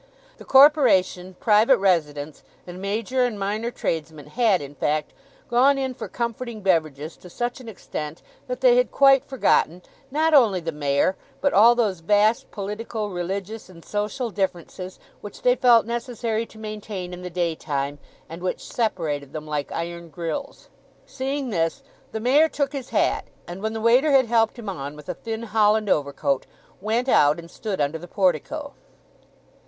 [0.37, 5.13] The Corporation, private residents, and major and minor tradesmen had, in fact,
[5.47, 10.33] gone in for comforting beverages to such an extent that they had quite forgotten, not
[10.33, 15.85] only the Mayor, but all those vast, political, religious, and social differences which they felt
[15.85, 20.67] necessary to maintain in the daytime, and which separated them like iron grills.
[21.05, 24.95] Seeing this the Mayor took his hat, and when the waiter had helped him on
[24.95, 26.47] with a thin holland overcoat,
[26.81, 28.73] went out and stood under the portico.